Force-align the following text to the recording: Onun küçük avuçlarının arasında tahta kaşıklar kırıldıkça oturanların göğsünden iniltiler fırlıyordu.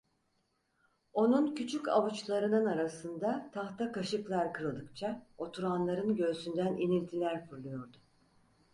Onun 1.13 1.55
küçük 1.55 1.87
avuçlarının 1.87 2.65
arasında 2.65 3.49
tahta 3.53 3.91
kaşıklar 3.91 4.53
kırıldıkça 4.53 5.25
oturanların 5.37 6.15
göğsünden 6.15 6.77
iniltiler 6.77 7.47
fırlıyordu. 7.47 7.97